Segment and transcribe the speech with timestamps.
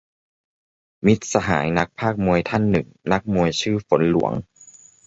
[1.05, 4.33] มิตรสหายนักพากย์มวยท่านหนึ่ง นักมวยชื่อฝนหลวง